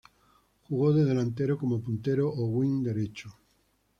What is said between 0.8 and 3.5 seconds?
de delantero como puntero o wing derecho.